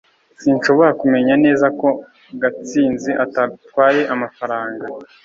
[0.03, 0.03] s]
[0.41, 1.87] sinshobora kumenya neza ko
[2.41, 4.85] gatsinzi atatwaye amafaranga